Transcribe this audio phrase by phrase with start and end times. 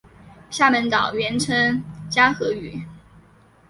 [0.49, 2.81] 厦门岛原称嘉禾屿。